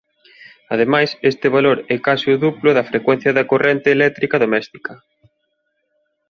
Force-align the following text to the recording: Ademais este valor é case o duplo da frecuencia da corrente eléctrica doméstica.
Ademais 0.73 1.09
este 1.31 1.47
valor 1.55 1.77
é 1.93 1.95
case 2.07 2.27
o 2.35 2.39
duplo 2.45 2.69
da 2.77 2.87
frecuencia 2.91 3.35
da 3.37 3.47
corrente 3.51 3.87
eléctrica 3.97 4.41
doméstica. 4.43 4.93